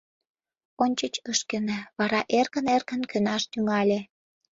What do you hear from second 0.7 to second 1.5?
Ончыч ыш